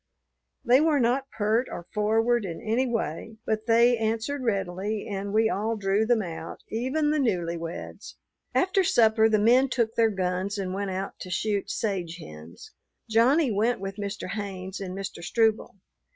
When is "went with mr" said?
13.51-14.29